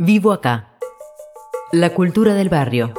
Vivo 0.00 0.30
acá. 0.30 0.68
La 1.72 1.92
cultura 1.92 2.34
del 2.34 2.48
barrio. 2.48 2.94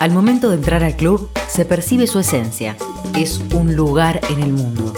Al 0.00 0.12
momento 0.12 0.48
de 0.48 0.56
entrar 0.56 0.82
al 0.82 0.96
club, 0.96 1.28
se 1.46 1.66
percibe 1.66 2.06
su 2.06 2.18
esencia. 2.18 2.74
Es 3.14 3.42
un 3.52 3.76
lugar 3.76 4.22
en 4.30 4.42
el 4.42 4.54
mundo. 4.54 4.94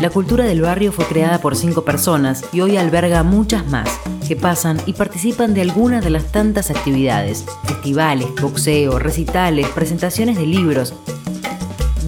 La 0.00 0.10
cultura 0.10 0.44
del 0.44 0.62
barrio 0.62 0.92
fue 0.92 1.06
creada 1.06 1.40
por 1.40 1.56
cinco 1.56 1.84
personas 1.84 2.44
y 2.52 2.60
hoy 2.60 2.76
alberga 2.76 3.24
muchas 3.24 3.66
más 3.66 3.90
que 4.28 4.36
pasan 4.36 4.80
y 4.86 4.92
participan 4.92 5.52
de 5.52 5.62
algunas 5.62 6.04
de 6.04 6.10
las 6.10 6.30
tantas 6.30 6.70
actividades, 6.70 7.46
festivales, 7.64 8.28
boxeo, 8.40 9.00
recitales, 9.00 9.66
presentaciones 9.70 10.38
de 10.38 10.46
libros. 10.46 10.94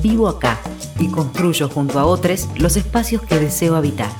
Vivo 0.01 0.29
acá 0.29 0.57
y 1.01 1.09
construyo 1.09 1.69
junto 1.69 1.99
a 1.99 2.05
otros 2.05 2.49
los 2.55 2.77
espacios 2.77 3.23
que 3.23 3.41
deseo 3.41 3.75
habitar 3.75 4.11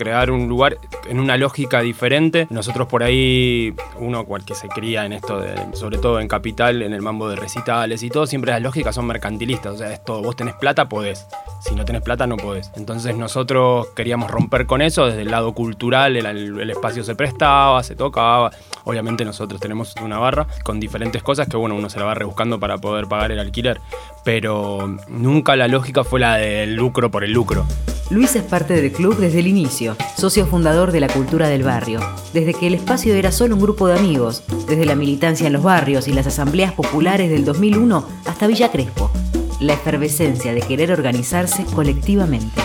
crear 0.00 0.30
un 0.30 0.48
lugar 0.48 0.78
en 1.10 1.20
una 1.20 1.36
lógica 1.36 1.82
diferente. 1.82 2.46
Nosotros 2.48 2.88
por 2.88 3.02
ahí, 3.02 3.74
uno 3.98 4.24
cual 4.24 4.46
que 4.46 4.54
se 4.54 4.66
cría 4.66 5.04
en 5.04 5.12
esto, 5.12 5.38
de, 5.38 5.54
sobre 5.74 5.98
todo 5.98 6.20
en 6.20 6.26
Capital, 6.26 6.80
en 6.80 6.94
el 6.94 7.02
mambo 7.02 7.28
de 7.28 7.36
recitales 7.36 8.02
y 8.02 8.08
todo, 8.08 8.26
siempre 8.26 8.50
las 8.50 8.62
lógicas 8.62 8.94
son 8.94 9.06
mercantilistas. 9.06 9.74
O 9.74 9.76
sea, 9.76 9.92
es 9.92 10.02
todo, 10.02 10.22
vos 10.22 10.36
tenés 10.36 10.54
plata, 10.54 10.88
podés. 10.88 11.26
Si 11.60 11.74
no 11.74 11.84
tenés 11.84 12.00
plata, 12.00 12.26
no 12.26 12.38
podés. 12.38 12.72
Entonces 12.76 13.14
nosotros 13.14 13.88
queríamos 13.88 14.30
romper 14.30 14.64
con 14.64 14.80
eso 14.80 15.04
desde 15.04 15.20
el 15.20 15.30
lado 15.30 15.52
cultural, 15.52 16.16
el, 16.16 16.70
espacio 16.70 17.04
se 17.04 17.14
prestaba, 17.14 17.82
se 17.82 17.94
tocaba. 17.94 18.52
Obviamente 18.84 19.26
nosotros 19.26 19.60
tenemos 19.60 19.94
una 20.02 20.18
barra 20.18 20.46
con 20.64 20.80
diferentes 20.80 21.22
cosas 21.22 21.46
que 21.46 21.58
bueno, 21.58 21.74
uno 21.74 21.90
se 21.90 21.98
la 21.98 22.06
va 22.06 22.14
rebuscando 22.14 22.58
para 22.58 22.78
poder 22.78 23.06
pagar 23.06 23.32
el 23.32 23.38
alquiler. 23.38 23.82
Pero 24.24 24.96
nunca 25.08 25.56
la 25.56 25.68
lógica 25.68 26.04
fue 26.04 26.20
la 26.20 26.36
del 26.36 26.74
lucro 26.74 27.10
por 27.10 27.22
el 27.22 27.32
lucro. 27.32 27.66
Luis 28.10 28.34
es 28.34 28.42
parte 28.42 28.74
del 28.74 28.90
club 28.90 29.16
desde 29.18 29.38
el 29.38 29.46
inicio, 29.46 29.96
socio 30.16 30.44
fundador 30.44 30.90
de 30.90 30.98
la 30.98 31.06
cultura 31.06 31.48
del 31.48 31.62
barrio, 31.62 32.00
desde 32.34 32.54
que 32.54 32.66
el 32.66 32.74
espacio 32.74 33.14
era 33.14 33.30
solo 33.30 33.54
un 33.54 33.62
grupo 33.62 33.86
de 33.86 33.96
amigos, 33.96 34.42
desde 34.66 34.84
la 34.84 34.96
militancia 34.96 35.46
en 35.46 35.52
los 35.52 35.62
barrios 35.62 36.08
y 36.08 36.12
las 36.12 36.26
asambleas 36.26 36.72
populares 36.72 37.30
del 37.30 37.44
2001 37.44 38.04
hasta 38.26 38.48
Villa 38.48 38.72
Crespo, 38.72 39.12
la 39.60 39.74
efervescencia 39.74 40.52
de 40.52 40.60
querer 40.60 40.90
organizarse 40.90 41.64
colectivamente. 41.72 42.60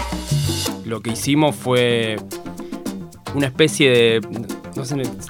Lo 0.84 1.02
que 1.02 1.12
hicimos 1.12 1.56
fue 1.56 2.18
una 3.36 3.46
especie 3.46 3.92
de... 3.92 4.22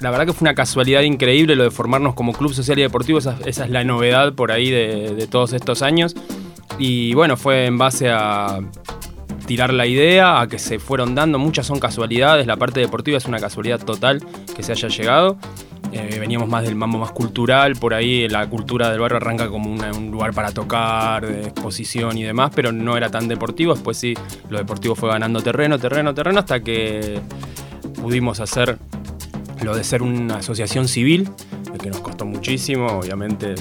La 0.00 0.10
verdad 0.10 0.24
que 0.24 0.32
fue 0.32 0.46
una 0.46 0.54
casualidad 0.54 1.02
increíble 1.02 1.56
lo 1.56 1.64
de 1.64 1.70
formarnos 1.70 2.14
como 2.14 2.32
club 2.32 2.54
social 2.54 2.78
y 2.78 2.82
deportivo, 2.82 3.18
esa, 3.18 3.36
es 3.44 3.58
la 3.68 3.84
novedad 3.84 4.32
por 4.32 4.50
ahí 4.50 4.70
de 4.70 5.28
todos 5.30 5.52
estos 5.52 5.82
años. 5.82 6.16
Y 6.78 7.14
bueno, 7.14 7.36
fue 7.36 7.66
en 7.66 7.78
base 7.78 8.10
a 8.10 8.60
tirar 9.46 9.72
la 9.72 9.86
idea, 9.86 10.40
a 10.40 10.48
que 10.48 10.58
se 10.58 10.78
fueron 10.78 11.14
dando, 11.14 11.38
muchas 11.38 11.66
son 11.66 11.80
casualidades, 11.80 12.46
la 12.46 12.56
parte 12.56 12.80
deportiva 12.80 13.16
es 13.18 13.26
una 13.26 13.38
casualidad 13.38 13.80
total 13.80 14.22
que 14.54 14.62
se 14.62 14.72
haya 14.72 14.88
llegado. 14.88 15.38
Eh, 15.92 16.18
veníamos 16.18 16.48
más 16.48 16.64
del 16.64 16.74
mambo 16.74 16.98
más 16.98 17.12
cultural, 17.12 17.76
por 17.76 17.94
ahí 17.94 18.28
la 18.28 18.46
cultura 18.50 18.90
del 18.90 18.98
barrio 18.98 19.16
arranca 19.16 19.48
como 19.48 19.70
un 19.70 20.10
lugar 20.10 20.34
para 20.34 20.50
tocar, 20.50 21.26
de 21.26 21.42
exposición 21.42 22.18
y 22.18 22.24
demás, 22.24 22.50
pero 22.54 22.72
no 22.72 22.96
era 22.96 23.08
tan 23.08 23.28
deportivo, 23.28 23.72
después 23.72 23.96
sí, 23.96 24.14
lo 24.50 24.58
deportivo 24.58 24.94
fue 24.94 25.08
ganando 25.10 25.40
terreno, 25.42 25.78
terreno, 25.78 26.12
terreno, 26.12 26.40
hasta 26.40 26.60
que 26.60 27.20
pudimos 28.02 28.40
hacer 28.40 28.78
lo 29.62 29.74
de 29.74 29.84
ser 29.84 30.02
una 30.02 30.38
asociación 30.38 30.88
civil, 30.88 31.30
que 31.80 31.88
nos 31.88 32.00
costó 32.00 32.24
muchísimo, 32.24 32.86
obviamente 32.86 33.54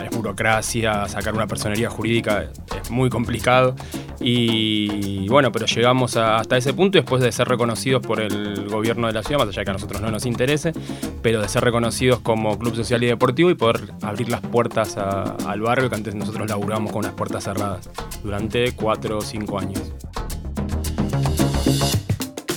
es 0.00 0.10
burocracia, 0.10 1.08
sacar 1.08 1.34
una 1.34 1.46
personería 1.46 1.90
jurídica 1.90 2.46
es 2.82 2.90
muy 2.90 3.10
complicado. 3.10 3.74
Y 4.20 5.28
bueno, 5.28 5.50
pero 5.50 5.66
llegamos 5.66 6.16
hasta 6.16 6.56
ese 6.56 6.72
punto 6.72 6.98
después 6.98 7.22
de 7.22 7.32
ser 7.32 7.48
reconocidos 7.48 8.06
por 8.06 8.20
el 8.20 8.68
gobierno 8.68 9.08
de 9.08 9.12
la 9.12 9.22
ciudad, 9.22 9.40
más 9.40 9.48
allá 9.48 9.64
que 9.64 9.70
a 9.70 9.72
nosotros 9.72 10.00
no 10.00 10.10
nos 10.10 10.26
interese, 10.26 10.72
pero 11.22 11.40
de 11.40 11.48
ser 11.48 11.64
reconocidos 11.64 12.20
como 12.20 12.56
club 12.58 12.76
social 12.76 13.02
y 13.02 13.06
deportivo 13.06 13.50
y 13.50 13.54
poder 13.54 13.92
abrir 14.02 14.28
las 14.28 14.40
puertas 14.40 14.96
al 14.96 15.60
barrio, 15.60 15.90
que 15.90 15.96
antes 15.96 16.14
nosotros 16.14 16.48
laburábamos 16.48 16.92
con 16.92 17.00
unas 17.00 17.14
puertas 17.14 17.44
cerradas 17.44 17.90
durante 18.22 18.72
cuatro 18.76 19.18
o 19.18 19.20
cinco 19.22 19.58
años. 19.58 19.80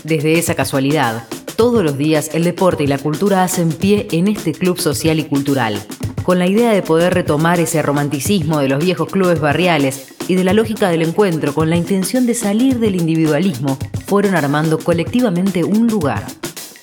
Desde 0.03 0.37
esa 0.37 0.53
casualidad, 0.53 1.23
todos 1.55 1.83
los 1.83 1.97
días 1.97 2.29
el 2.33 2.43
deporte 2.43 2.83
y 2.83 2.87
la 2.87 2.99
cultura 2.99 3.43
hacen 3.43 3.69
pie 3.69 4.07
en 4.11 4.27
este 4.27 4.51
club 4.51 4.77
social 4.79 5.17
y 5.17 5.23
cultural, 5.23 5.81
con 6.25 6.39
la 6.39 6.47
idea 6.47 6.73
de 6.73 6.81
poder 6.81 7.13
retomar 7.13 7.59
ese 7.59 7.83
romanticismo 7.83 8.59
de 8.59 8.67
los 8.67 8.83
viejos 8.83 9.09
clubes 9.09 9.39
barriales 9.39 10.07
y 10.27 10.33
de 10.33 10.43
la 10.43 10.53
lógica 10.53 10.89
del 10.89 11.03
encuentro 11.03 11.53
con 11.53 11.69
la 11.69 11.75
intención 11.75 12.25
de 12.25 12.33
salir 12.33 12.79
del 12.79 12.95
individualismo, 12.95 13.77
fueron 14.07 14.33
armando 14.33 14.79
colectivamente 14.79 15.63
un 15.63 15.85
lugar. 15.85 16.25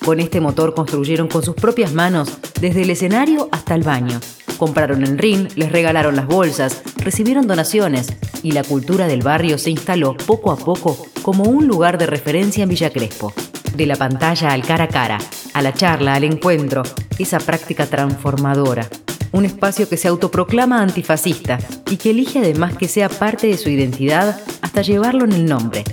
Con 0.05 0.21
este 0.21 0.39
motor 0.39 0.73
construyeron 0.73 1.27
con 1.27 1.43
sus 1.43 1.55
propias 1.55 1.93
manos 1.93 2.37
desde 2.61 2.83
el 2.83 2.89
escenario 2.89 3.49
hasta 3.51 3.75
el 3.75 3.83
baño. 3.83 4.17
Compraron 4.57 5.03
el 5.03 5.17
ring, 5.17 5.49
les 5.55 5.73
regalaron 5.73 6.15
las 6.15 6.27
bolsas, 6.27 6.81
recibieron 6.95 7.45
donaciones 7.45 8.13
y 8.43 8.53
la 8.53 8.63
cultura 8.63 9.07
del 9.07 9.23
barrio 9.23 9.57
se 9.57 9.71
instaló 9.71 10.15
poco 10.15 10.53
a 10.53 10.57
poco 10.57 11.05
como 11.21 11.43
un 11.43 11.67
lugar 11.67 11.97
de 11.97 12.05
referencia 12.05 12.63
en 12.63 12.69
Villa 12.69 12.91
Crespo. 12.91 13.33
De 13.75 13.87
la 13.87 13.97
pantalla 13.97 14.53
al 14.53 14.63
cara 14.63 14.85
a 14.85 14.89
cara, 14.89 15.17
a 15.53 15.61
la 15.61 15.73
charla, 15.73 16.15
al 16.15 16.23
encuentro, 16.23 16.83
esa 17.17 17.39
práctica 17.39 17.87
transformadora 17.87 18.87
un 19.33 19.45
espacio 19.45 19.89
que 19.89 19.97
se 19.97 20.07
autoproclama 20.07 20.81
antifascista 20.81 21.57
y 21.89 21.97
que 21.97 22.11
elige 22.11 22.39
además 22.39 22.77
que 22.77 22.87
sea 22.87 23.09
parte 23.09 23.47
de 23.47 23.57
su 23.57 23.69
identidad 23.69 24.39
hasta 24.61 24.83
llevarlo 24.83 25.25
en 25.25 25.33
el 25.33 25.45
nombre. 25.45 25.83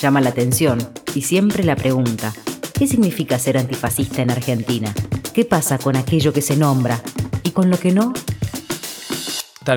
Llama 0.00 0.20
la 0.20 0.30
atención 0.30 0.78
y 1.14 1.22
siempre 1.22 1.64
la 1.64 1.74
pregunta, 1.74 2.32
¿qué 2.72 2.86
significa 2.86 3.38
ser 3.38 3.58
antifascista 3.58 4.22
en 4.22 4.30
Argentina? 4.30 4.94
¿Qué 5.34 5.44
pasa 5.44 5.78
con 5.78 5.96
aquello 5.96 6.32
que 6.32 6.42
se 6.42 6.56
nombra 6.56 7.02
y 7.42 7.50
con 7.50 7.70
lo 7.70 7.78
que 7.78 7.92
no? 7.92 8.14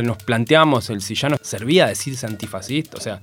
Nos 0.04 0.18
planteamos 0.18 0.92
el 0.92 1.02
si 1.02 1.16
ya 1.16 1.30
nos 1.30 1.40
servía 1.42 1.88
decirse 1.88 2.28
antifascista, 2.28 2.98
o 2.98 3.02
sea, 3.02 3.20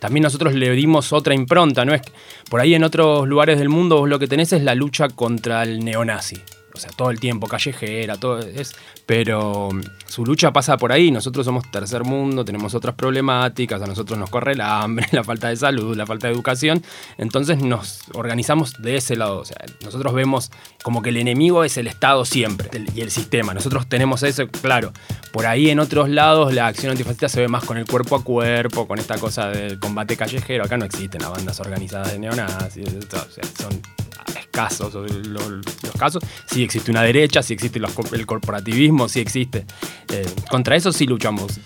también 0.00 0.24
nosotros 0.24 0.52
le 0.52 0.68
dimos 0.72 1.12
otra 1.12 1.32
impronta, 1.32 1.84
¿no? 1.84 1.94
Es 1.94 2.02
por 2.50 2.60
ahí 2.60 2.74
en 2.74 2.82
otros 2.82 3.28
lugares 3.28 3.56
del 3.60 3.68
mundo 3.68 3.98
vos 3.98 4.08
lo 4.08 4.18
que 4.18 4.26
tenés 4.26 4.52
es 4.52 4.64
la 4.64 4.74
lucha 4.74 5.08
contra 5.08 5.62
el 5.62 5.84
neonazi 5.84 6.42
o 6.78 6.80
sea, 6.80 6.90
todo 6.92 7.10
el 7.10 7.18
tiempo, 7.18 7.48
callejera, 7.48 8.16
todo 8.16 8.38
es, 8.38 8.72
pero 9.04 9.70
su 10.06 10.24
lucha 10.24 10.52
pasa 10.52 10.76
por 10.76 10.92
ahí, 10.92 11.10
nosotros 11.10 11.44
somos 11.44 11.68
tercer 11.72 12.04
mundo, 12.04 12.44
tenemos 12.44 12.74
otras 12.74 12.94
problemáticas, 12.94 13.82
a 13.82 13.86
nosotros 13.86 14.16
nos 14.16 14.30
corre 14.30 14.52
el 14.52 14.60
hambre, 14.60 15.06
la 15.12 15.24
falta 15.24 15.48
de 15.48 15.56
salud, 15.56 15.96
la 15.96 16.06
falta 16.06 16.28
de 16.28 16.34
educación, 16.34 16.82
entonces 17.18 17.58
nos 17.58 18.02
organizamos 18.14 18.80
de 18.80 18.96
ese 18.96 19.16
lado, 19.16 19.38
o 19.40 19.44
sea, 19.44 19.58
nosotros 19.82 20.14
vemos 20.14 20.52
como 20.84 21.02
que 21.02 21.08
el 21.10 21.16
enemigo 21.16 21.64
es 21.64 21.76
el 21.78 21.88
Estado 21.88 22.24
siempre 22.24 22.70
y 22.94 23.00
el 23.00 23.10
sistema, 23.10 23.54
nosotros 23.54 23.88
tenemos 23.88 24.22
eso 24.22 24.46
claro, 24.46 24.92
por 25.32 25.46
ahí 25.46 25.70
en 25.70 25.80
otros 25.80 26.08
lados 26.08 26.54
la 26.54 26.68
acción 26.68 26.92
antifascista 26.92 27.28
se 27.28 27.40
ve 27.40 27.48
más 27.48 27.64
con 27.64 27.76
el 27.76 27.86
cuerpo 27.86 28.14
a 28.14 28.22
cuerpo, 28.22 28.86
con 28.86 29.00
esta 29.00 29.18
cosa 29.18 29.48
del 29.48 29.80
combate 29.80 30.16
callejero, 30.16 30.64
acá 30.64 30.76
no 30.76 30.84
existen 30.84 31.22
las 31.22 31.32
bandas 31.32 31.58
organizadas 31.58 32.12
de 32.12 32.20
neonazis, 32.20 32.86
o 32.86 33.30
sea, 33.30 33.44
son 33.58 33.80
casos, 34.58 34.92
los, 34.92 35.96
casos, 35.96 36.20
sí 36.46 36.64
existe 36.64 36.90
una 36.90 37.02
derecha, 37.02 37.44
sí 37.44 37.54
existe 37.54 37.78
el 38.12 38.26
corporativismo, 38.26 39.08
sí 39.08 39.20
existe. 39.20 39.64
Eh, 40.12 40.26
contra 40.50 40.74
eso 40.74 40.90
sí 40.90 41.06
luchamos. 41.06 41.60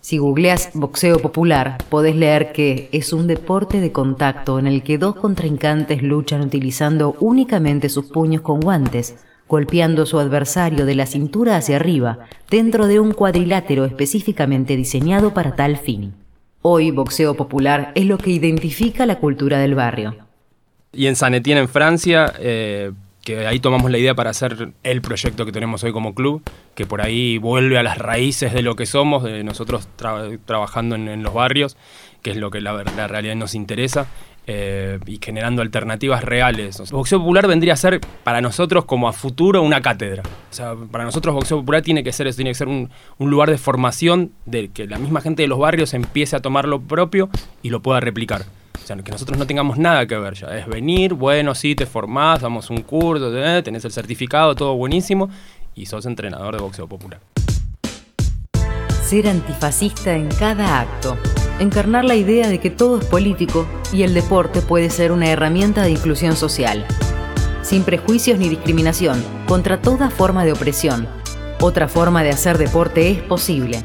Si 0.00 0.18
googleas 0.18 0.70
boxeo 0.74 1.18
popular, 1.18 1.78
podés 1.88 2.14
leer 2.14 2.52
que 2.52 2.88
es 2.92 3.12
un 3.12 3.26
deporte 3.26 3.80
de 3.80 3.90
contacto 3.90 4.60
en 4.60 4.68
el 4.68 4.84
que 4.84 4.96
dos 4.96 5.16
contrincantes 5.16 6.04
luchan 6.04 6.40
utilizando 6.40 7.16
únicamente 7.18 7.88
sus 7.88 8.04
puños 8.04 8.42
con 8.42 8.60
guantes, 8.60 9.16
golpeando 9.48 10.04
a 10.04 10.06
su 10.06 10.20
adversario 10.20 10.86
de 10.86 10.94
la 10.94 11.06
cintura 11.06 11.56
hacia 11.56 11.76
arriba, 11.76 12.28
dentro 12.48 12.86
de 12.86 13.00
un 13.00 13.10
cuadrilátero 13.10 13.84
específicamente 13.86 14.76
diseñado 14.76 15.34
para 15.34 15.56
tal 15.56 15.78
fin. 15.78 16.14
Hoy 16.62 16.92
boxeo 16.92 17.34
popular 17.34 17.90
es 17.96 18.06
lo 18.06 18.18
que 18.18 18.30
identifica 18.30 19.04
la 19.04 19.18
cultura 19.18 19.58
del 19.58 19.74
barrio. 19.74 20.23
Y 20.94 21.06
en 21.06 21.16
San 21.16 21.34
Etienne, 21.34 21.60
en 21.60 21.68
Francia, 21.68 22.32
eh, 22.38 22.92
que 23.24 23.46
ahí 23.46 23.58
tomamos 23.58 23.90
la 23.90 23.98
idea 23.98 24.14
para 24.14 24.30
hacer 24.30 24.72
el 24.82 25.00
proyecto 25.00 25.46
que 25.46 25.52
tenemos 25.52 25.82
hoy 25.82 25.92
como 25.92 26.14
club, 26.14 26.42
que 26.74 26.84
por 26.86 27.00
ahí 27.00 27.38
vuelve 27.38 27.78
a 27.78 27.82
las 27.82 27.98
raíces 27.98 28.52
de 28.52 28.62
lo 28.62 28.76
que 28.76 28.86
somos, 28.86 29.22
de 29.24 29.42
nosotros 29.42 29.88
trabajando 29.96 30.94
en, 30.94 31.22
los 31.22 31.32
barrios, 31.32 31.76
que 32.22 32.32
es 32.32 32.36
lo 32.36 32.50
que 32.50 32.60
la, 32.60 32.82
realidad 32.82 33.34
nos 33.34 33.54
interesa. 33.54 34.06
Eh, 34.46 34.98
y 35.06 35.18
generando 35.22 35.62
alternativas 35.62 36.22
reales. 36.22 36.90
boxeo 36.90 37.18
popular 37.18 37.46
vendría 37.46 37.72
a 37.72 37.76
ser 37.76 38.02
para 38.24 38.42
nosotros 38.42 38.84
como 38.84 39.08
a 39.08 39.14
futuro 39.14 39.62
una 39.62 39.80
cátedra. 39.80 40.22
O 40.22 40.54
sea, 40.54 40.74
para 40.92 41.04
nosotros 41.04 41.34
boxeo 41.34 41.60
popular 41.60 41.80
tiene 41.80 42.04
que 42.04 42.12
ser 42.12 42.30
tiene 42.34 42.50
que 42.50 42.54
ser 42.54 42.68
un, 42.68 42.90
un, 43.16 43.30
lugar 43.30 43.48
de 43.48 43.56
formación 43.56 44.32
de 44.44 44.68
que 44.68 44.86
la 44.86 44.98
misma 44.98 45.22
gente 45.22 45.40
de 45.40 45.48
los 45.48 45.58
barrios 45.58 45.94
empiece 45.94 46.36
a 46.36 46.40
tomar 46.40 46.68
lo 46.68 46.82
propio 46.82 47.30
y 47.62 47.70
lo 47.70 47.80
pueda 47.80 48.00
replicar. 48.00 48.44
O 48.84 48.86
sea, 48.86 48.96
que 48.96 49.12
nosotros 49.12 49.38
no 49.38 49.46
tengamos 49.46 49.78
nada 49.78 50.06
que 50.06 50.14
ver 50.14 50.34
ya. 50.34 50.48
Es 50.58 50.66
venir, 50.66 51.14
bueno, 51.14 51.54
sí, 51.54 51.74
te 51.74 51.86
formás, 51.86 52.42
damos 52.42 52.68
un 52.68 52.82
curso, 52.82 53.32
tenés 53.62 53.82
el 53.86 53.92
certificado, 53.92 54.54
todo 54.54 54.76
buenísimo, 54.76 55.30
y 55.74 55.86
sos 55.86 56.04
entrenador 56.04 56.54
de 56.54 56.62
boxeo 56.62 56.86
popular. 56.86 57.18
Ser 59.02 59.26
antifascista 59.28 60.14
en 60.14 60.28
cada 60.28 60.80
acto. 60.80 61.16
encarnar 61.60 62.04
la 62.04 62.14
idea 62.14 62.48
de 62.48 62.58
que 62.60 62.68
todo 62.68 62.98
es 62.98 63.06
político 63.06 63.66
y 63.90 64.02
el 64.02 64.12
deporte 64.12 64.60
puede 64.60 64.90
ser 64.90 65.12
una 65.12 65.30
herramienta 65.30 65.82
de 65.82 65.90
inclusión 65.90 66.36
social. 66.36 66.84
Sin 67.62 67.84
prejuicios 67.84 68.38
ni 68.38 68.50
discriminación, 68.50 69.24
contra 69.46 69.80
toda 69.80 70.10
forma 70.10 70.44
de 70.44 70.52
opresión. 70.52 71.08
Otra 71.58 71.88
forma 71.88 72.22
de 72.22 72.30
hacer 72.30 72.58
deporte 72.58 73.10
es 73.10 73.22
posible. 73.22 73.82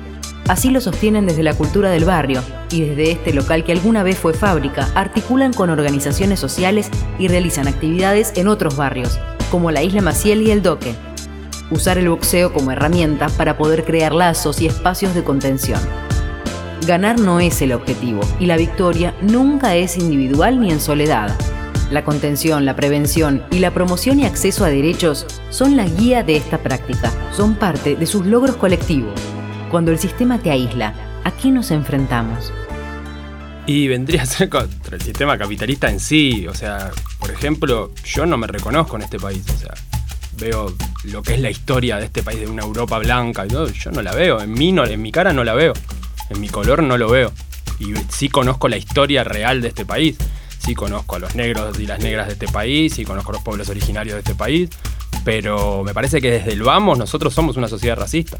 Así 0.50 0.72
lo 0.72 0.82
sostienen 0.82 1.28
desde 1.28 1.44
la 1.44 1.54
cultura 1.54 1.92
del 1.92 2.06
barrio 2.06 2.42
y 2.72 2.82
desde 2.82 3.12
este 3.12 3.34
local 3.34 3.64
que 3.64 3.72
alguna 3.72 4.02
vez 4.02 4.18
fue 4.18 4.34
fábrica, 4.34 4.90
articulan 4.96 5.54
con 5.54 5.70
organizaciones 5.70 6.40
sociales 6.40 6.90
y 7.20 7.28
realizan 7.28 7.68
actividades 7.68 8.34
en 8.36 8.48
otros 8.48 8.76
barrios, 8.76 9.20
como 9.52 9.70
la 9.70 9.84
Isla 9.84 10.02
Maciel 10.02 10.42
y 10.42 10.50
el 10.50 10.64
Doque. 10.64 10.96
Usar 11.70 12.00
el 12.00 12.10
boxeo 12.10 12.52
como 12.52 12.72
herramienta 12.72 13.30
para 13.30 13.60
poder 13.60 13.86
crear 13.86 14.12
lazos 14.12 14.60
y 14.60 14.66
espacios 14.66 15.14
de 15.14 15.24
contención. 15.24 15.80
Ganar 16.88 17.20
no 17.20 17.40
es 17.40 17.62
el 17.62 17.72
objetivo 17.72 18.22
y 18.40 18.48
la 18.48 18.58
victoria 18.58 19.14
nunca 19.22 19.76
es 19.76 19.98
individual 19.98 20.60
ni 20.60 20.72
en 20.72 20.80
soledad. 20.80 21.30
La 21.92 22.04
contención, 22.04 22.66
la 22.66 22.76
prevención 22.76 23.44
y 23.52 23.60
la 23.60 23.72
promoción 23.72 24.20
y 24.20 24.26
acceso 24.26 24.66
a 24.66 24.70
derechos 24.70 25.28
son 25.52 25.78
la 25.78 25.86
guía 25.86 26.24
de 26.24 26.38
esta 26.38 26.58
práctica, 26.58 27.12
son 27.38 27.54
parte 27.54 27.96
de 27.96 28.08
sus 28.08 28.26
logros 28.26 28.56
colectivos. 28.56 29.14
Cuando 29.70 29.92
el 29.92 30.00
sistema 30.00 30.40
te 30.40 30.50
aísla, 30.50 30.96
¿a 31.24 31.32
qué 31.32 31.52
nos 31.52 31.70
enfrentamos? 31.70 32.52
Y 33.68 33.88
vendría 33.88 34.24
a 34.24 34.26
ser 34.26 34.50
contra 34.50 34.96
el 34.96 35.02
sistema 35.02 35.38
capitalista 35.38 35.92
en 35.92 36.00
sí. 36.00 36.48
O 36.48 36.56
sea, 36.56 36.90
por 37.20 37.30
ejemplo, 37.30 37.92
yo 38.04 38.26
no 38.26 38.36
me 38.36 38.48
reconozco 38.48 38.96
en 38.96 39.04
este 39.04 39.20
país. 39.20 39.46
O 39.48 39.58
sea, 39.60 39.76
veo 40.40 40.74
lo 41.04 41.22
que 41.22 41.36
es 41.36 41.40
la 41.40 41.52
historia 41.52 41.98
de 41.98 42.06
este 42.06 42.24
país, 42.24 42.40
de 42.40 42.48
una 42.48 42.64
Europa 42.64 42.98
blanca. 42.98 43.46
Yo, 43.46 43.68
yo 43.68 43.92
no 43.92 44.02
la 44.02 44.16
veo. 44.16 44.42
En 44.42 44.54
mí, 44.54 44.72
no, 44.72 44.88
en 44.88 45.00
mi 45.00 45.12
cara 45.12 45.34
no 45.34 45.44
la 45.44 45.54
veo. 45.54 45.74
En 46.32 46.42
mi 46.42 46.50
color 46.50 46.82
no 46.82 46.98
lo 46.98 47.08
veo. 47.08 47.32
Y 47.78 47.94
sí 48.10 48.28
conozco 48.28 48.70
la 48.70 48.78
historia 48.78 49.24
real 49.24 49.62
de 49.62 49.68
este 49.68 49.86
país. 49.86 50.18
Sí 50.58 50.74
conozco 50.74 51.18
a 51.18 51.20
los 51.20 51.36
negros 51.36 51.80
y 51.80 51.86
las 51.86 52.00
negras 52.00 52.26
de 52.26 52.34
este 52.34 52.48
país. 52.48 52.96
Sí 52.96 53.06
conozco 53.06 53.30
a 53.30 53.34
los 53.34 53.44
pueblos 53.44 53.70
originarios 53.70 54.16
de 54.16 54.22
este 54.22 54.34
país. 54.34 54.72
Pero 55.24 55.84
me 55.84 55.94
parece 55.94 56.22
que 56.22 56.32
desde 56.32 56.54
el 56.54 56.64
vamos 56.64 56.98
nosotros 56.98 57.36
somos 57.36 57.56
una 57.56 57.68
sociedad 57.68 57.98
racista. 57.98 58.40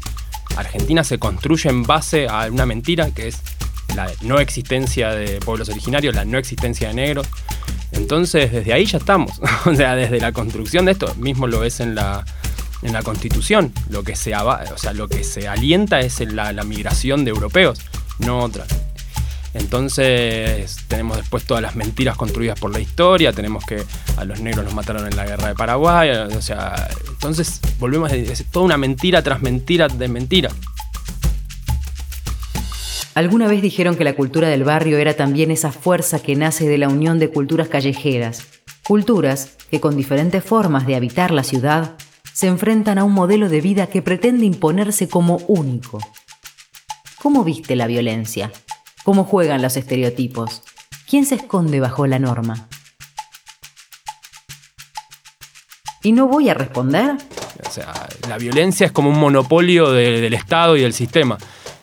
Argentina 0.56 1.04
se 1.04 1.18
construye 1.18 1.68
en 1.70 1.82
base 1.84 2.28
a 2.28 2.48
una 2.50 2.66
mentira 2.66 3.10
que 3.10 3.28
es 3.28 3.38
la 3.94 4.10
no 4.22 4.38
existencia 4.38 5.10
de 5.10 5.40
pueblos 5.40 5.68
originarios, 5.68 6.14
la 6.14 6.24
no 6.24 6.38
existencia 6.38 6.88
de 6.88 6.94
negros. 6.94 7.26
Entonces, 7.92 8.52
desde 8.52 8.72
ahí 8.72 8.84
ya 8.86 8.98
estamos. 8.98 9.40
o 9.66 9.74
sea, 9.74 9.94
desde 9.94 10.20
la 10.20 10.32
construcción 10.32 10.84
de 10.84 10.92
esto, 10.92 11.14
mismo 11.16 11.46
lo 11.46 11.64
es 11.64 11.80
en 11.80 11.94
la, 11.94 12.24
en 12.82 12.92
la 12.92 13.02
Constitución. 13.02 13.72
Lo 13.88 14.02
que 14.02 14.16
se, 14.16 14.34
o 14.34 14.78
sea, 14.78 14.92
lo 14.92 15.08
que 15.08 15.24
se 15.24 15.48
alienta 15.48 16.00
es 16.00 16.20
la, 16.20 16.52
la 16.52 16.64
migración 16.64 17.24
de 17.24 17.30
europeos, 17.30 17.80
no 18.18 18.40
otra. 18.40 18.64
Entonces 19.52 20.76
tenemos 20.86 21.16
después 21.16 21.44
todas 21.44 21.62
las 21.62 21.74
mentiras 21.74 22.16
construidas 22.16 22.58
por 22.58 22.72
la 22.72 22.78
historia, 22.78 23.32
tenemos 23.32 23.64
que 23.64 23.82
a 24.16 24.24
los 24.24 24.40
negros 24.40 24.64
los 24.64 24.74
mataron 24.74 25.06
en 25.06 25.16
la 25.16 25.26
guerra 25.26 25.48
de 25.48 25.54
Paraguay, 25.54 26.10
o 26.10 26.42
sea, 26.42 26.88
entonces 27.08 27.60
volvemos 27.78 28.12
a 28.12 28.14
decir, 28.14 28.46
toda 28.50 28.64
una 28.64 28.76
mentira 28.76 29.22
tras 29.22 29.42
mentira 29.42 29.88
de 29.88 30.08
mentira. 30.08 30.50
Alguna 33.14 33.48
vez 33.48 33.60
dijeron 33.60 33.96
que 33.96 34.04
la 34.04 34.14
cultura 34.14 34.48
del 34.48 34.62
barrio 34.62 34.98
era 34.98 35.14
también 35.14 35.50
esa 35.50 35.72
fuerza 35.72 36.20
que 36.20 36.36
nace 36.36 36.68
de 36.68 36.78
la 36.78 36.88
unión 36.88 37.18
de 37.18 37.28
culturas 37.28 37.68
callejeras, 37.68 38.46
culturas 38.84 39.56
que 39.68 39.80
con 39.80 39.96
diferentes 39.96 40.44
formas 40.44 40.86
de 40.86 40.94
habitar 40.94 41.32
la 41.32 41.42
ciudad 41.42 41.96
se 42.32 42.46
enfrentan 42.46 42.98
a 42.98 43.04
un 43.04 43.12
modelo 43.12 43.48
de 43.48 43.60
vida 43.60 43.88
que 43.88 44.00
pretende 44.00 44.46
imponerse 44.46 45.08
como 45.08 45.38
único. 45.48 45.98
¿Cómo 47.20 47.42
viste 47.42 47.74
la 47.74 47.88
violencia? 47.88 48.52
¿Cómo 49.04 49.24
juegan 49.24 49.62
los 49.62 49.76
estereotipos? 49.76 50.62
¿Quién 51.08 51.24
se 51.24 51.36
esconde 51.36 51.80
bajo 51.80 52.06
la 52.06 52.18
norma? 52.18 52.68
¿Y 56.02 56.12
no 56.12 56.28
voy 56.28 56.48
a 56.48 56.54
responder? 56.54 57.16
O 57.66 57.70
sea, 57.70 57.92
la 58.28 58.38
violencia 58.38 58.86
es 58.86 58.92
como 58.92 59.10
un 59.10 59.18
monopolio 59.18 59.92
del 59.92 60.32
Estado 60.34 60.76
y 60.76 60.82
del 60.82 60.92
sistema. 60.92 61.36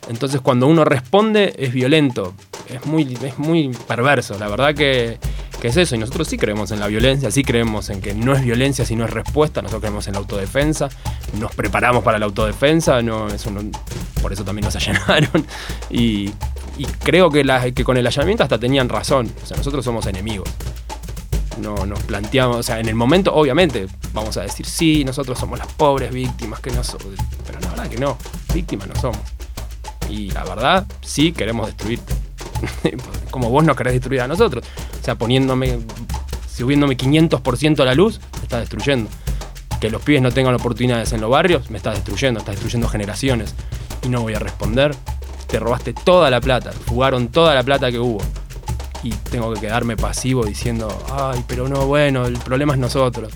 Entonces 0.08 0.40
cuando 0.40 0.66
uno 0.66 0.84
responde 0.84 1.54
es 1.58 1.72
violento, 1.72 2.34
es 2.68 2.84
muy, 2.86 3.18
es 3.22 3.38
muy 3.38 3.68
perverso. 3.86 4.38
La 4.38 4.48
verdad 4.48 4.74
que, 4.74 5.18
es 5.62 5.76
eso. 5.76 5.96
Y 5.96 5.98
nosotros 5.98 6.28
sí 6.28 6.36
creemos 6.36 6.70
en 6.70 6.80
la 6.80 6.86
violencia, 6.86 7.30
sí 7.30 7.42
creemos 7.42 7.90
en 7.90 8.00
que 8.00 8.14
no 8.14 8.32
es 8.34 8.42
violencia, 8.42 8.84
sino 8.84 9.04
es 9.04 9.10
respuesta. 9.10 9.60
Nosotros 9.60 9.82
creemos 9.82 10.06
en 10.06 10.14
la 10.14 10.20
autodefensa, 10.20 10.88
nos 11.38 11.54
preparamos 11.54 12.02
para 12.04 12.18
la 12.18 12.26
autodefensa, 12.26 13.02
no, 13.02 13.28
eso 13.28 13.50
por 14.22 14.32
eso 14.32 14.44
también 14.44 14.64
nos 14.64 14.76
allanaron. 14.76 15.46
Y 15.90 16.30
y 16.78 16.84
creo 16.84 17.28
que, 17.28 17.44
que 17.74 17.84
con 17.84 17.96
el 17.96 18.06
allanamiento 18.06 18.44
hasta 18.44 18.56
tenían 18.58 18.88
razón. 18.88 19.30
O 19.42 19.46
sea, 19.46 19.56
nosotros 19.56 19.84
somos 19.84 20.06
enemigos. 20.06 20.48
No 21.60 21.84
nos 21.86 22.00
planteamos, 22.04 22.56
o 22.56 22.62
sea, 22.62 22.78
en 22.78 22.88
el 22.88 22.94
momento, 22.94 23.34
obviamente, 23.34 23.88
vamos 24.14 24.36
a 24.36 24.42
decir, 24.42 24.64
sí, 24.64 25.04
nosotros 25.04 25.36
somos 25.36 25.58
las 25.58 25.66
pobres 25.72 26.12
víctimas, 26.12 26.60
que 26.60 26.70
no 26.70 26.84
somos. 26.84 27.08
Pero 27.44 27.58
la 27.60 27.70
verdad 27.70 27.88
que 27.88 27.98
no, 27.98 28.16
víctimas 28.54 28.86
no 28.86 28.94
somos. 28.94 29.18
Y 30.08 30.30
la 30.30 30.44
verdad, 30.44 30.86
sí 31.00 31.32
queremos 31.32 31.66
destruirte. 31.66 32.14
Como 33.32 33.50
vos 33.50 33.64
no 33.64 33.74
querés 33.74 33.94
destruir 33.94 34.20
a 34.20 34.28
nosotros. 34.28 34.64
O 35.00 35.04
sea, 35.04 35.16
poniéndome, 35.16 35.80
subiéndome 36.48 36.96
500% 36.96 37.80
a 37.80 37.84
la 37.84 37.94
luz, 37.94 38.20
me 38.36 38.42
está 38.44 38.60
destruyendo. 38.60 39.10
Que 39.80 39.90
los 39.90 40.00
pibes 40.02 40.22
no 40.22 40.30
tengan 40.30 40.54
oportunidades 40.54 41.12
en 41.12 41.20
los 41.20 41.30
barrios, 41.30 41.70
me 41.70 41.78
está 41.78 41.90
destruyendo, 41.90 42.38
está 42.38 42.52
destruyendo 42.52 42.88
generaciones. 42.88 43.56
Y 44.02 44.08
no 44.08 44.22
voy 44.22 44.34
a 44.34 44.38
responder 44.38 44.94
te 45.48 45.58
robaste 45.58 45.92
toda 45.92 46.30
la 46.30 46.40
plata, 46.40 46.72
jugaron 46.86 47.28
toda 47.28 47.54
la 47.54 47.62
plata 47.62 47.90
que 47.90 47.98
hubo. 47.98 48.20
Y 49.02 49.10
tengo 49.10 49.52
que 49.54 49.60
quedarme 49.60 49.96
pasivo 49.96 50.44
diciendo, 50.44 50.88
ay, 51.10 51.42
pero 51.46 51.68
no, 51.68 51.86
bueno, 51.86 52.26
el 52.26 52.36
problema 52.38 52.74
es 52.74 52.78
nosotros. 52.78 53.32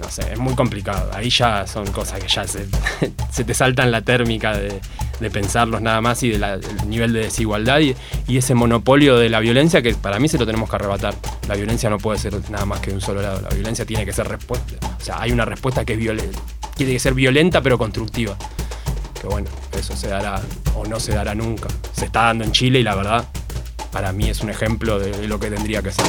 No 0.00 0.10
sé, 0.10 0.32
es 0.32 0.38
muy 0.38 0.54
complicado. 0.54 1.10
Ahí 1.14 1.30
ya 1.30 1.66
son 1.66 1.86
cosas 1.92 2.20
que 2.20 2.28
ya 2.28 2.46
se, 2.46 2.66
te 3.44 3.54
saltan 3.54 3.90
la 3.90 4.02
térmica 4.02 4.56
de, 4.56 4.80
pensarlos 5.30 5.80
nada 5.80 6.00
más 6.02 6.22
y 6.22 6.30
del 6.30 6.60
nivel 6.86 7.12
de 7.12 7.20
desigualdad 7.20 7.80
y, 7.80 7.96
ese 8.36 8.54
monopolio 8.54 9.16
de 9.16 9.30
la 9.30 9.40
violencia 9.40 9.80
que 9.80 9.94
para 9.94 10.18
mí 10.18 10.28
se 10.28 10.38
lo 10.38 10.44
tenemos 10.44 10.68
que 10.68 10.76
arrebatar. 10.76 11.14
La 11.48 11.54
violencia 11.54 11.88
no 11.88 11.98
puede 11.98 12.18
ser 12.18 12.34
nada 12.50 12.66
más 12.66 12.80
que 12.80 12.90
de 12.90 12.96
un 12.96 13.00
solo 13.00 13.22
lado. 13.22 13.40
La 13.42 13.50
violencia 13.50 13.84
tiene 13.86 14.04
que 14.04 14.12
ser 14.12 14.26
respuesta. 14.28 14.74
O 14.98 15.04
sea, 15.04 15.20
hay 15.20 15.32
una 15.32 15.44
respuesta 15.44 15.84
que 15.84 15.92
es 15.92 15.98
violenta. 15.98 16.38
Tiene 16.74 16.92
que 16.92 16.98
ser 16.98 17.14
violenta 17.14 17.62
pero 17.62 17.78
constructiva 17.78 18.36
que 19.26 19.32
bueno, 19.32 19.48
eso 19.76 19.96
se 19.96 20.08
dará 20.08 20.40
o 20.76 20.84
no 20.84 21.00
se 21.00 21.12
dará 21.12 21.34
nunca. 21.34 21.68
Se 21.92 22.06
está 22.06 22.26
dando 22.26 22.44
en 22.44 22.52
Chile 22.52 22.80
y 22.80 22.82
la 22.82 22.94
verdad, 22.94 23.26
para 23.90 24.12
mí 24.12 24.28
es 24.28 24.40
un 24.40 24.50
ejemplo 24.50 24.98
de 24.98 25.26
lo 25.26 25.40
que 25.40 25.50
tendría 25.50 25.82
que 25.82 25.90
ser. 25.90 26.06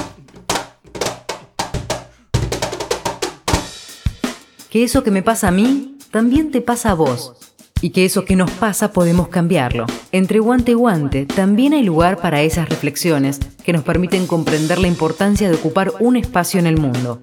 Que 4.69 4.83
eso 4.83 5.03
que 5.03 5.11
me 5.11 5.23
pasa 5.23 5.47
a 5.47 5.51
mí, 5.51 5.97
también 6.11 6.51
te 6.51 6.61
pasa 6.61 6.92
a 6.92 6.94
vos. 6.94 7.33
Y 7.80 7.92
que 7.92 8.06
eso 8.06 8.25
que 8.25 8.35
nos 8.35 8.49
pasa 8.51 8.92
podemos 8.92 9.27
cambiarlo. 9.27 9.85
Entre 10.11 10.39
guante 10.39 10.71
y 10.71 10.75
guante 10.75 11.25
también 11.25 11.73
hay 11.73 11.83
lugar 11.83 12.18
para 12.18 12.42
esas 12.42 12.68
reflexiones 12.69 13.39
que 13.63 13.73
nos 13.73 13.83
permiten 13.83 14.25
comprender 14.25 14.80
la 14.80 14.87
importancia 14.87 15.47
de 15.47 15.56
ocupar 15.56 15.94
un 15.99 16.18
espacio 16.18 16.59
en 16.59 16.68
el 16.68 16.77
mundo. 16.77 17.21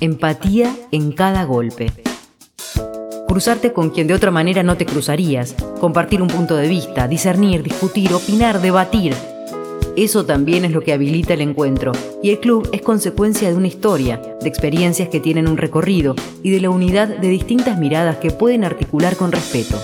Empatía 0.00 0.74
en 0.92 1.10
cada 1.10 1.44
golpe 1.44 1.92
cruzarte 3.36 3.74
con 3.74 3.90
quien 3.90 4.06
de 4.06 4.14
otra 4.14 4.30
manera 4.30 4.62
no 4.62 4.78
te 4.78 4.86
cruzarías, 4.86 5.54
compartir 5.78 6.22
un 6.22 6.28
punto 6.28 6.56
de 6.56 6.68
vista, 6.68 7.06
discernir, 7.06 7.62
discutir, 7.62 8.14
opinar, 8.14 8.62
debatir. 8.62 9.14
Eso 9.94 10.24
también 10.24 10.64
es 10.64 10.70
lo 10.70 10.80
que 10.80 10.94
habilita 10.94 11.34
el 11.34 11.42
encuentro, 11.42 11.92
y 12.22 12.30
el 12.30 12.40
club 12.40 12.66
es 12.72 12.80
consecuencia 12.80 13.50
de 13.50 13.54
una 13.54 13.66
historia, 13.66 14.22
de 14.40 14.48
experiencias 14.48 15.10
que 15.10 15.20
tienen 15.20 15.48
un 15.48 15.58
recorrido 15.58 16.14
y 16.42 16.48
de 16.48 16.60
la 16.60 16.70
unidad 16.70 17.08
de 17.08 17.28
distintas 17.28 17.78
miradas 17.78 18.16
que 18.16 18.30
pueden 18.30 18.64
articular 18.64 19.16
con 19.16 19.30
respeto. 19.32 19.78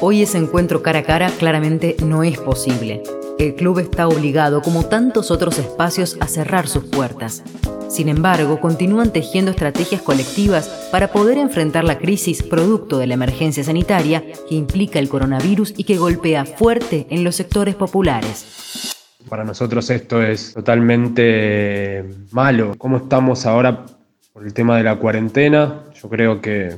Hoy 0.00 0.22
ese 0.22 0.38
encuentro 0.38 0.82
cara 0.82 0.98
a 0.98 1.04
cara 1.04 1.30
claramente 1.38 1.94
no 2.04 2.24
es 2.24 2.36
posible. 2.36 3.04
El 3.38 3.54
club 3.54 3.78
está 3.78 4.08
obligado, 4.08 4.60
como 4.60 4.86
tantos 4.86 5.30
otros 5.30 5.56
espacios, 5.60 6.16
a 6.18 6.26
cerrar 6.26 6.66
sus 6.66 6.82
puertas. 6.82 7.44
Sin 7.92 8.08
embargo, 8.08 8.58
continúan 8.58 9.12
tejiendo 9.12 9.50
estrategias 9.50 10.00
colectivas 10.00 10.66
para 10.90 11.08
poder 11.08 11.36
enfrentar 11.36 11.84
la 11.84 11.98
crisis 11.98 12.42
producto 12.42 12.96
de 12.96 13.06
la 13.06 13.12
emergencia 13.12 13.62
sanitaria 13.62 14.24
que 14.48 14.54
implica 14.54 14.98
el 14.98 15.10
coronavirus 15.10 15.74
y 15.76 15.84
que 15.84 15.98
golpea 15.98 16.46
fuerte 16.46 17.06
en 17.10 17.22
los 17.22 17.36
sectores 17.36 17.74
populares. 17.74 18.96
Para 19.28 19.44
nosotros 19.44 19.90
esto 19.90 20.22
es 20.22 20.54
totalmente 20.54 22.08
malo. 22.30 22.76
¿Cómo 22.78 22.96
estamos 22.96 23.44
ahora 23.44 23.84
por 24.32 24.46
el 24.46 24.54
tema 24.54 24.78
de 24.78 24.84
la 24.84 24.96
cuarentena? 24.96 25.84
Yo 26.02 26.08
creo 26.08 26.40
que 26.40 26.74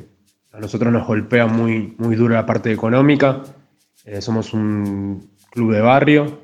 a 0.50 0.59
nosotros 0.59 0.92
nos 0.92 1.06
golpea 1.06 1.47
muy, 1.47 1.94
muy 1.97 2.16
duro 2.16 2.35
la 2.35 2.44
parte 2.44 2.73
económica. 2.73 3.44
Eh, 4.04 4.21
somos 4.21 4.52
un 4.52 5.30
club 5.52 5.75
de 5.75 5.80
barrio, 5.80 6.40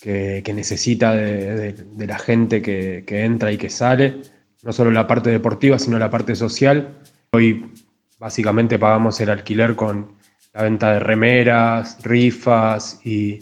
que, 0.00 0.52
necesita 0.54 1.14
de, 1.14 1.74
la 2.06 2.18
gente 2.18 2.62
que, 2.62 3.04
entra 3.08 3.52
y 3.52 3.58
que 3.58 3.70
sale, 3.70 4.22
no 4.62 4.72
solo 4.72 4.90
la 4.90 5.06
parte 5.06 5.30
deportiva, 5.30 5.78
sino 5.78 5.98
la 5.98 6.10
parte 6.10 6.34
social. 6.34 6.98
Hoy 7.32 7.72
básicamente 8.18 8.78
pagamos 8.78 9.20
el 9.20 9.30
alquiler 9.30 9.74
con 9.76 10.16
la 10.54 10.62
venta 10.62 10.92
de 10.92 11.00
remeras, 11.00 11.98
rifas 12.02 13.00
y, 13.04 13.40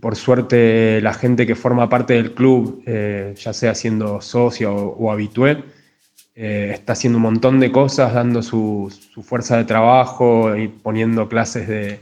por 0.00 0.16
suerte 0.16 1.00
la 1.00 1.14
gente 1.14 1.46
que 1.46 1.54
forma 1.54 1.88
parte 1.88 2.14
del 2.14 2.34
club, 2.34 2.82
eh, 2.86 3.34
ya 3.38 3.54
sea 3.54 3.74
siendo 3.74 4.20
socio 4.20 4.74
o, 4.74 5.10
habitué, 5.10 5.64
eh, 6.34 6.72
está 6.74 6.92
haciendo 6.92 7.16
un 7.16 7.22
montón 7.22 7.58
de 7.58 7.72
cosas, 7.72 8.12
dando 8.12 8.42
su, 8.42 8.92
fuerza 9.22 9.56
de 9.56 9.64
trabajo 9.64 10.54
y 10.56 10.68
poniendo 10.68 11.28
clases 11.28 11.66
de, 11.68 12.00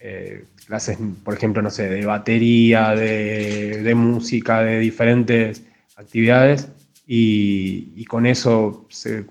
eh, 0.00 0.44
clases, 0.66 0.98
por 1.24 1.34
ejemplo, 1.34 1.62
no 1.62 1.70
sé, 1.70 1.88
de 1.88 2.06
batería, 2.06 2.90
de, 2.90 3.92
música, 3.94 4.62
de 4.62 4.78
diferentes 4.78 5.62
actividades 5.96 6.68
y, 7.06 8.04
con 8.06 8.26
eso 8.26 8.86
se, 8.90 9.24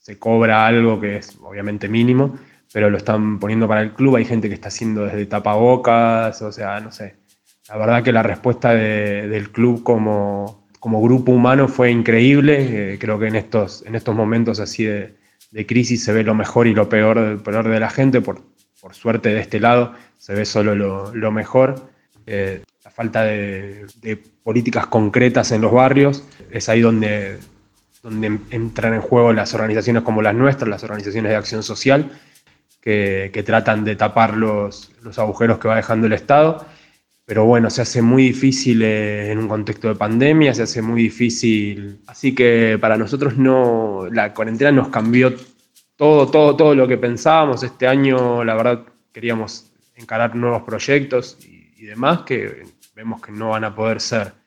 se 0.00 0.18
cobra 0.18 0.66
algo 0.66 1.00
que 1.00 1.16
es 1.16 1.36
obviamente 1.42 1.88
mínimo, 1.88 2.36
pero 2.72 2.90
lo 2.90 2.96
están 2.96 3.38
poniendo 3.38 3.68
para 3.68 3.82
el 3.82 3.92
club. 3.92 4.16
Hay 4.16 4.24
gente 4.24 4.48
que 4.48 4.54
está 4.54 4.68
haciendo 4.68 5.04
desde 5.04 5.26
tapabocas, 5.26 6.42
o 6.42 6.52
sea, 6.52 6.80
no 6.80 6.90
sé. 6.90 7.14
La 7.68 7.78
verdad 7.78 8.02
que 8.02 8.12
la 8.12 8.22
respuesta 8.22 8.74
del 8.74 9.50
club 9.50 9.82
como, 9.82 10.66
como, 10.80 11.00
grupo 11.00 11.32
humano 11.32 11.68
fue 11.68 11.90
increíble. 11.90 12.94
Eh, 12.94 12.98
creo 12.98 13.18
que 13.18 13.28
en 13.28 13.36
estos, 13.36 13.84
en 13.86 13.94
estos 13.94 14.14
momentos 14.14 14.60
así 14.60 14.84
de, 14.84 15.14
crisis 15.66 16.04
se 16.04 16.12
ve 16.12 16.24
lo 16.24 16.34
mejor 16.34 16.66
y 16.66 16.74
lo 16.74 16.88
peor, 16.88 17.42
peor 17.42 17.68
de 17.68 17.80
la 17.80 17.88
gente. 17.88 18.20
Por, 18.20 18.42
por 18.84 18.94
suerte 18.94 19.30
de 19.30 19.40
este 19.40 19.60
lado 19.60 19.94
se 20.18 20.34
ve 20.34 20.44
solo 20.44 20.74
lo, 20.74 21.32
mejor. 21.32 21.88
Eh, 22.26 22.60
la 22.84 22.90
falta 22.90 23.22
de, 23.22 23.86
políticas 24.42 24.88
concretas 24.88 25.52
en 25.52 25.62
los 25.62 25.72
barrios 25.72 26.22
es 26.50 26.68
ahí 26.68 26.82
donde, 26.82 27.38
donde 28.02 28.38
entran 28.50 28.92
en 28.92 29.00
juego 29.00 29.32
las 29.32 29.54
organizaciones 29.54 30.02
como 30.02 30.20
las 30.20 30.34
nuestras, 30.34 30.68
las 30.68 30.84
organizaciones 30.84 31.30
de 31.30 31.36
acción 31.36 31.62
social, 31.62 32.10
que, 32.82 33.42
tratan 33.46 33.86
de 33.86 33.96
tapar 33.96 34.36
los, 34.36 34.92
los, 35.02 35.18
agujeros 35.18 35.58
que 35.58 35.68
va 35.68 35.76
dejando 35.76 36.06
el 36.06 36.12
Estado. 36.12 36.66
Pero 37.24 37.46
bueno, 37.46 37.70
se 37.70 37.80
hace 37.80 38.02
muy 38.02 38.24
difícil 38.24 38.82
eh, 38.82 39.32
en 39.32 39.38
un 39.38 39.48
contexto 39.48 39.88
de 39.88 39.94
pandemia, 39.94 40.52
se 40.52 40.64
hace 40.64 40.82
muy 40.82 41.04
difícil. 41.04 42.00
Así 42.06 42.34
que 42.34 42.76
para 42.78 42.98
nosotros 42.98 43.38
no, 43.38 44.08
la 44.12 44.34
cuarentena 44.34 44.72
nos 44.72 44.88
cambió 44.88 45.32
todo, 45.96 46.30
todo, 46.30 46.56
todo 46.56 46.74
lo 46.74 46.86
que 46.86 46.98
pensábamos. 46.98 47.62
Este 47.62 47.86
año, 47.86 48.44
la 48.44 48.54
verdad, 48.54 48.84
queríamos 49.12 49.72
encarar 49.96 50.34
nuevos 50.34 50.62
proyectos 50.62 51.38
y 51.40 51.84
demás 51.84 52.20
que 52.22 52.64
vemos 52.94 53.20
que 53.20 53.32
no 53.32 53.50
van 53.50 53.64
a 53.64 53.74
poder 53.74 54.00
ser. 54.00 54.43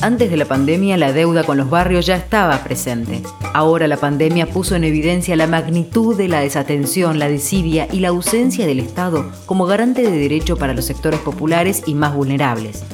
Antes 0.00 0.30
de 0.30 0.36
la 0.36 0.44
pandemia 0.44 0.96
la 0.96 1.12
deuda 1.12 1.44
con 1.44 1.56
los 1.56 1.70
barrios 1.70 2.06
ya 2.06 2.16
estaba 2.16 2.62
presente. 2.62 3.22
Ahora 3.52 3.88
la 3.88 3.96
pandemia 3.96 4.46
puso 4.46 4.76
en 4.76 4.84
evidencia 4.84 5.36
la 5.36 5.46
magnitud 5.46 6.16
de 6.16 6.28
la 6.28 6.40
desatención, 6.40 7.18
la 7.18 7.28
desidia 7.28 7.88
y 7.90 8.00
la 8.00 8.08
ausencia 8.08 8.66
del 8.66 8.80
Estado 8.80 9.30
como 9.46 9.66
garante 9.66 10.02
de 10.02 10.10
derecho 10.10 10.56
para 10.56 10.74
los 10.74 10.84
sectores 10.84 11.20
populares 11.20 11.82
y 11.86 11.94
más 11.94 12.14
vulnerables. 12.14 12.84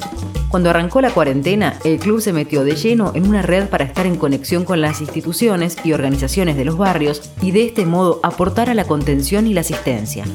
Cuando 0.51 0.69
arrancó 0.69 0.99
la 0.99 1.11
cuarentena, 1.11 1.79
el 1.85 1.97
club 1.97 2.19
se 2.19 2.33
metió 2.33 2.65
de 2.65 2.75
lleno 2.75 3.13
en 3.15 3.25
una 3.25 3.41
red 3.41 3.69
para 3.69 3.85
estar 3.85 4.05
en 4.05 4.17
conexión 4.17 4.65
con 4.65 4.81
las 4.81 4.99
instituciones 4.99 5.77
y 5.85 5.93
organizaciones 5.93 6.57
de 6.57 6.65
los 6.65 6.77
barrios 6.77 7.31
y 7.41 7.51
de 7.51 7.63
este 7.63 7.85
modo 7.85 8.19
aportar 8.21 8.69
a 8.69 8.73
la 8.73 8.83
contención 8.83 9.47
y 9.47 9.53
la 9.53 9.61
asistencia. 9.61 10.25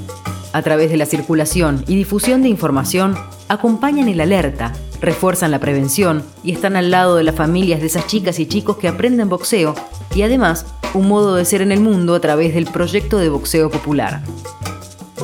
A 0.56 0.62
través 0.62 0.90
de 0.90 0.96
la 0.96 1.04
circulación 1.04 1.84
y 1.86 1.96
difusión 1.96 2.40
de 2.40 2.48
información, 2.48 3.14
acompañan 3.46 4.08
el 4.08 4.22
alerta, 4.22 4.72
refuerzan 5.02 5.50
la 5.50 5.58
prevención 5.58 6.22
y 6.42 6.52
están 6.52 6.76
al 6.76 6.90
lado 6.90 7.16
de 7.16 7.25
las 7.25 7.34
familias 7.34 7.82
de 7.82 7.88
esas 7.88 8.06
chicas 8.06 8.38
y 8.38 8.46
chicos 8.46 8.78
que 8.78 8.88
aprenden 8.88 9.28
boxeo 9.28 9.75
y 10.14 10.22
además 10.22 10.64
un 10.94 11.08
modo 11.08 11.34
de 11.34 11.44
ser 11.44 11.60
en 11.60 11.72
el 11.72 11.80
mundo 11.80 12.14
a 12.14 12.20
través 12.20 12.54
del 12.54 12.64
proyecto 12.64 13.18
de 13.18 13.28
boxeo 13.28 13.70
popular. 13.70 14.22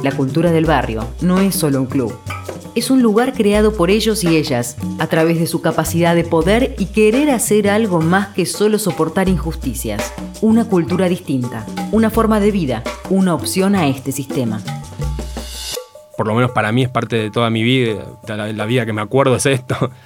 La 0.02 0.12
cultura 0.12 0.52
del 0.52 0.66
barrio 0.66 1.06
no 1.22 1.40
es 1.40 1.54
solo 1.54 1.80
un 1.80 1.86
club, 1.86 2.12
es 2.74 2.90
un 2.90 3.00
lugar 3.00 3.32
creado 3.32 3.72
por 3.72 3.88
ellos 3.88 4.24
y 4.24 4.36
ellas, 4.36 4.76
a 4.98 5.06
través 5.06 5.38
de 5.38 5.46
su 5.46 5.62
capacidad 5.62 6.14
de 6.14 6.24
poder 6.24 6.74
y 6.78 6.86
querer 6.86 7.30
hacer 7.30 7.70
algo 7.70 8.02
más 8.02 8.28
que 8.34 8.44
solo 8.44 8.78
soportar 8.78 9.30
injusticias. 9.30 10.12
Una 10.42 10.66
cultura 10.66 11.08
distinta, 11.08 11.64
una 11.90 12.10
forma 12.10 12.38
de 12.38 12.50
vida, 12.50 12.82
una 13.08 13.34
opción 13.34 13.74
a 13.74 13.88
este 13.88 14.12
sistema 14.12 14.60
por 16.16 16.26
lo 16.26 16.34
menos 16.34 16.50
para 16.50 16.72
mí 16.72 16.82
es 16.82 16.88
parte 16.88 17.16
de 17.16 17.30
toda 17.30 17.50
mi 17.50 17.62
vida, 17.62 18.04
la, 18.26 18.66
vida 18.66 18.86
que 18.86 18.92
me 18.92 19.02
acuerdo 19.02 19.36
es 19.36 19.46
esto. 19.46 19.90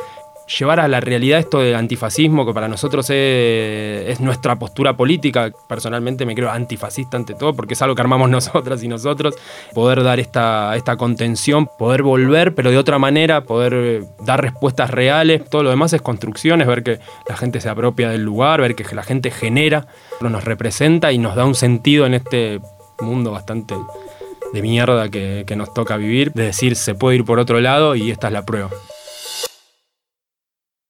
Llevar 0.58 0.78
a 0.78 0.86
la 0.86 1.00
realidad 1.00 1.40
esto 1.40 1.58
del 1.58 1.74
antifascismo, 1.74 2.46
que 2.46 2.54
para 2.54 2.68
nosotros 2.68 3.10
es, 3.10 4.20
nuestra 4.20 4.56
postura 4.56 4.96
política. 4.96 5.50
Personalmente 5.68 6.24
me 6.24 6.36
creo 6.36 6.52
antifascista 6.52 7.16
ante 7.16 7.34
todo, 7.34 7.54
porque 7.54 7.74
es 7.74 7.82
algo 7.82 7.96
que 7.96 8.02
armamos 8.02 8.30
nosotras 8.30 8.80
y 8.84 8.86
nosotros. 8.86 9.34
Poder 9.74 10.04
dar 10.04 10.20
esta, 10.20 10.76
esta 10.76 10.96
contención, 10.96 11.68
poder 11.76 12.04
volver, 12.04 12.54
pero 12.54 12.70
de 12.70 12.78
otra 12.78 13.00
manera, 13.00 13.40
poder 13.40 14.04
dar 14.20 14.40
respuestas 14.40 14.90
reales. 14.90 15.44
Todo 15.50 15.64
lo 15.64 15.70
demás 15.70 15.92
es 15.94 16.00
construcciones, 16.00 16.68
ver 16.68 16.84
que 16.84 17.00
la 17.28 17.36
gente 17.36 17.60
se 17.60 17.68
apropia 17.68 18.08
del 18.10 18.22
lugar, 18.22 18.60
ver 18.60 18.76
que 18.76 18.84
la 18.94 19.02
gente 19.02 19.32
genera, 19.32 19.88
nos 20.20 20.44
representa 20.44 21.10
y 21.10 21.18
nos 21.18 21.34
da 21.34 21.44
un 21.44 21.56
sentido 21.56 22.06
en 22.06 22.14
este 22.14 22.60
mundo 23.00 23.32
bastante 23.32 23.74
de 24.52 24.62
mierda 24.62 25.08
que, 25.08 25.44
que 25.46 25.56
nos 25.56 25.72
toca 25.72 25.96
vivir, 25.96 26.32
de 26.32 26.44
decir 26.44 26.76
se 26.76 26.94
puede 26.94 27.16
ir 27.16 27.24
por 27.24 27.38
otro 27.38 27.60
lado 27.60 27.94
y 27.94 28.10
esta 28.10 28.28
es 28.28 28.32
la 28.32 28.44
prueba. 28.44 28.70